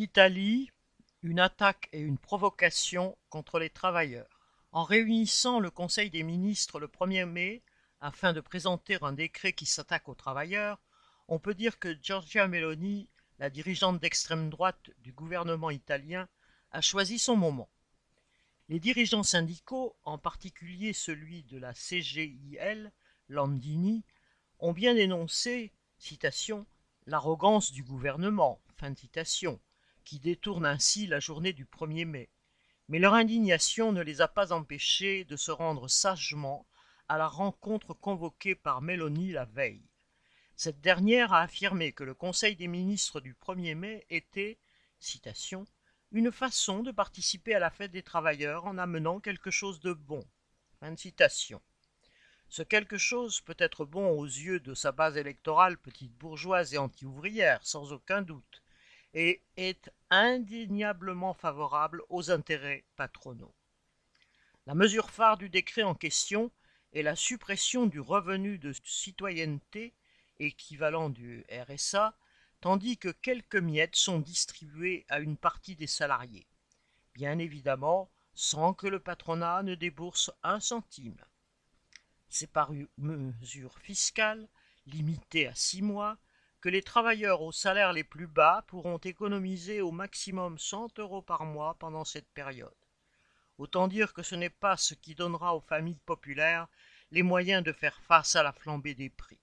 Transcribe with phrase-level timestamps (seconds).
[0.00, 0.70] Italie,
[1.24, 4.28] une attaque et une provocation contre les travailleurs.
[4.70, 7.64] En réunissant le Conseil des ministres le 1er mai
[8.00, 10.78] afin de présenter un décret qui s'attaque aux travailleurs,
[11.26, 13.08] on peut dire que Giorgia Meloni,
[13.40, 16.28] la dirigeante d'extrême droite du gouvernement italien,
[16.70, 17.68] a choisi son moment.
[18.68, 22.92] Les dirigeants syndicaux, en particulier celui de la CGIL,
[23.28, 24.04] Landini,
[24.60, 25.72] ont bien dénoncé,
[27.06, 29.58] l'arrogance du gouvernement, fin citation,
[30.08, 32.30] qui détournent ainsi la journée du 1er mai.
[32.88, 36.66] Mais leur indignation ne les a pas empêchés de se rendre sagement
[37.08, 39.84] à la rencontre convoquée par Mélanie la veille.
[40.56, 44.58] Cette dernière a affirmé que le Conseil des ministres du 1er mai était,
[44.98, 45.66] citation,
[46.10, 50.24] une façon de participer à la fête des travailleurs en amenant quelque chose de bon.
[50.80, 51.60] Fin de citation.
[52.48, 56.78] Ce quelque chose peut être bon aux yeux de sa base électorale petite bourgeoise et
[56.78, 58.62] anti-ouvrière, sans aucun doute,
[59.14, 63.54] et est indéniablement favorable aux intérêts patronaux.
[64.66, 66.50] La mesure phare du décret en question
[66.92, 69.94] est la suppression du revenu de citoyenneté
[70.38, 72.16] équivalent du RSA,
[72.60, 76.46] tandis que quelques miettes sont distribuées à une partie des salariés,
[77.14, 81.18] bien évidemment sans que le patronat ne débourse un centime.
[82.28, 84.48] C'est par une mesure fiscale,
[84.86, 86.18] limitée à six mois,
[86.60, 91.44] que les travailleurs aux salaires les plus bas pourront économiser au maximum 100 euros par
[91.44, 92.74] mois pendant cette période.
[93.58, 96.68] Autant dire que ce n'est pas ce qui donnera aux familles populaires
[97.10, 99.40] les moyens de faire face à la flambée des prix.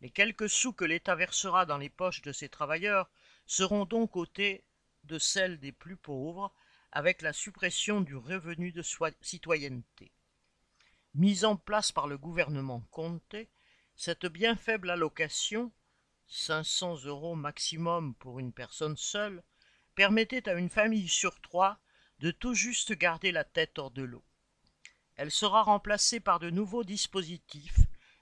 [0.00, 3.10] Les quelques sous que l'État versera dans les poches de ces travailleurs
[3.46, 4.64] seront donc ôtés
[5.04, 6.52] de celles des plus pauvres
[6.92, 8.82] avec la suppression du revenu de
[9.20, 10.12] citoyenneté.
[11.14, 13.48] Mise en place par le gouvernement Comté,
[13.94, 15.72] cette bien faible allocation
[16.32, 19.42] 500 euros maximum pour une personne seule,
[19.94, 21.78] permettait à une famille sur trois
[22.20, 24.24] de tout juste garder la tête hors de l'eau.
[25.16, 27.80] Elle sera remplacée par de nouveaux dispositifs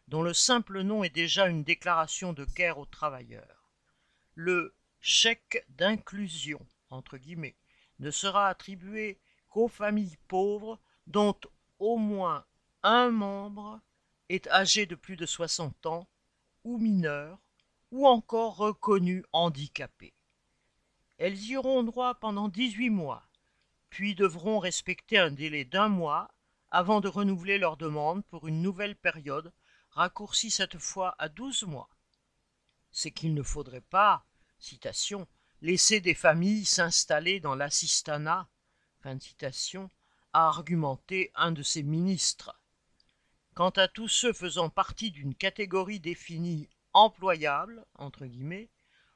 [0.09, 3.71] dont le simple nom est déjà une déclaration de guerre aux travailleurs.
[4.35, 7.57] Le chèque d'inclusion, entre guillemets,
[8.01, 11.37] ne sera attribué qu'aux familles pauvres dont
[11.79, 12.45] au moins
[12.83, 13.81] un membre
[14.29, 16.09] est âgé de plus de 60 ans
[16.65, 17.39] ou mineur
[17.91, 20.15] ou encore reconnus handicapés.
[21.19, 23.29] Elles y auront droit pendant 18 mois,
[23.91, 26.31] puis devront respecter un délai d'un mois
[26.71, 29.53] avant de renouveler leur demande pour une nouvelle période
[29.91, 31.91] raccourcie cette fois à 12 mois.
[32.93, 34.25] C'est qu'il ne faudrait pas,
[34.59, 35.27] citation,
[35.61, 38.49] laisser des familles s'installer dans l'assistanat,
[39.01, 39.91] fin de citation,
[40.33, 42.57] a argumenté un de ses ministres.
[43.55, 48.69] Quant à tous ceux faisant partie d'une catégorie définie employables, entre guillemets,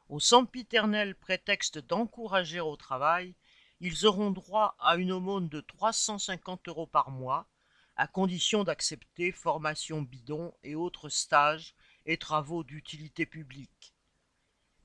[0.09, 3.35] au sempiternel prétexte d'encourager au travail,
[3.81, 7.49] ils auront droit à une aumône de 350 euros par mois,
[7.97, 11.75] à condition d'accepter formation bidon et autres stages
[12.07, 13.95] et travaux d'utilité publique.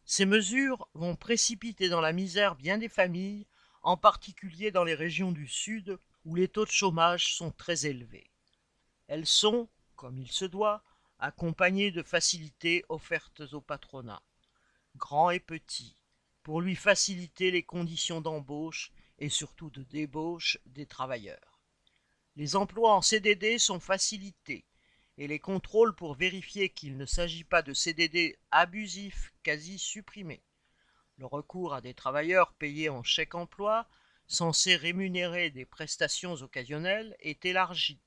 [0.06, 3.46] Ces mesures vont précipiter dans la misère bien des familles,
[3.84, 8.30] en particulier dans les régions du Sud où les taux de chômage sont très élevés.
[9.08, 10.84] Elles sont, comme il se doit,
[11.20, 14.24] accompagné de facilités offertes au patronat,
[14.96, 15.96] grand et petit,
[16.44, 21.60] pour lui faciliter les conditions d'embauche et surtout de débauche des travailleurs.
[22.36, 24.66] Les emplois en CDD sont facilités
[25.18, 30.42] et les contrôles pour vérifier qu'il ne s'agit pas de CDD abusifs quasi supprimés.
[31.18, 33.90] Le recours à des travailleurs payés en chèque emploi,
[34.28, 38.00] censés rémunérer des prestations occasionnelles, est élargi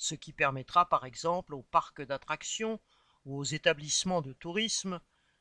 [0.00, 2.80] ce qui permettra par exemple aux parcs d'attractions
[3.26, 4.98] ou aux établissements de tourisme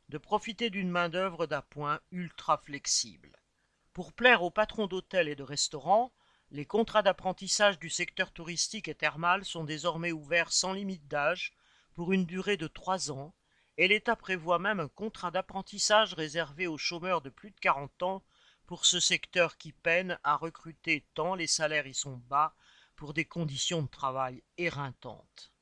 [0.10, 3.42] de profiter d'une main-d'œuvre d'appoint ultra flexible.
[3.94, 6.12] Pour plaire aux patrons d'hôtels et de restaurants,
[6.52, 11.54] les contrats d'apprentissage du secteur touristique et thermal sont désormais ouverts sans limite d'âge
[11.94, 13.34] pour une durée de trois ans,
[13.78, 18.24] et l'État prévoit même un contrat d'apprentissage réservé aux chômeurs de plus de 40 ans
[18.66, 22.54] pour ce secteur qui peine à recruter tant les salaires y sont bas
[23.00, 25.54] pour des conditions de travail éreintantes.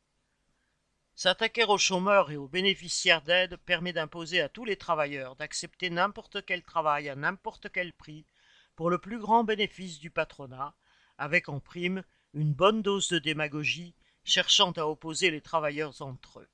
[1.14, 6.44] S'attaquer aux chômeurs et aux bénéficiaires d'aide permet d'imposer à tous les travailleurs d'accepter n'importe
[6.48, 8.26] quel travail à n'importe quel prix
[8.76, 10.74] pour le plus grand bénéfice du patronat,
[11.20, 12.04] avec en prime
[12.34, 13.94] une bonne dose de démagogie
[14.24, 16.50] cherchant à opposer les travailleurs entre eux.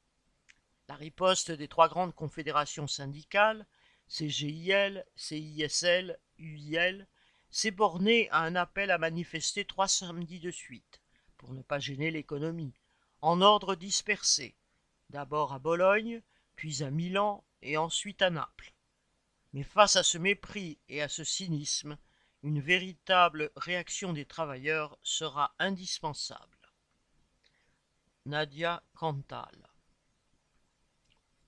[0.89, 3.65] La riposte des trois grandes confédérations syndicales,
[4.09, 7.07] CGIL, CISL, UIL,
[7.53, 10.99] s'est borné à un appel à manifester trois samedis de suite,
[11.37, 12.73] pour ne pas gêner l'économie,
[13.21, 14.55] en ordre dispersé,
[15.11, 16.23] d'abord à Bologne,
[16.55, 18.73] puis à Milan et ensuite à Naples.
[19.53, 21.95] Mais face à ce mépris et à ce cynisme,
[22.41, 26.57] une véritable réaction des travailleurs sera indispensable.
[28.25, 29.72] Nadia Cantal